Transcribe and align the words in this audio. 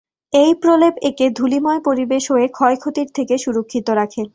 এই 0.33 0.51
প্রলেপ 0.55 0.93
একে 1.01 1.25
ধূলিময় 1.29 1.81
পরিবেশ 1.85 2.23
হয়ে 2.31 2.47
ক্ষয়-ক্ষতির 2.47 3.09
থেকে 3.15 3.35
সুরক্ষিত 3.37 3.87
রাখে। 3.91 4.21